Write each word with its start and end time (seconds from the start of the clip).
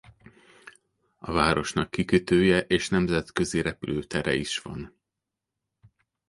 A 1.19 1.31
városnak 1.31 1.91
kikötője 1.91 2.61
és 2.61 2.89
nemzetközi 2.89 3.61
repülőtere 3.61 4.33
is 4.33 4.59
van. 4.59 4.95